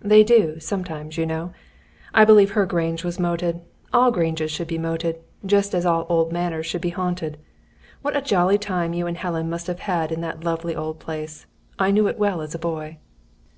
They 0.00 0.24
do, 0.24 0.58
sometimes, 0.60 1.18
you 1.18 1.26
know! 1.26 1.52
I 2.14 2.24
believe 2.24 2.52
her 2.52 2.64
grange 2.64 3.04
was 3.04 3.20
moated. 3.20 3.60
All 3.92 4.10
granges 4.10 4.50
should 4.50 4.66
be 4.66 4.78
moated; 4.78 5.18
just 5.44 5.74
as 5.74 5.84
all 5.84 6.06
old 6.08 6.32
manors 6.32 6.64
should 6.64 6.80
be 6.80 6.88
haunted. 6.88 7.36
What 8.00 8.16
a 8.16 8.22
jolly 8.22 8.56
time 8.56 8.94
you 8.94 9.06
and 9.06 9.18
Helen 9.18 9.50
must 9.50 9.66
have 9.66 10.10
in 10.10 10.22
that 10.22 10.42
lovely 10.42 10.74
old 10.74 11.00
place. 11.00 11.44
I 11.78 11.90
knew 11.90 12.06
it 12.08 12.18
well 12.18 12.40
as 12.40 12.54
a 12.54 12.58
boy." 12.58 12.96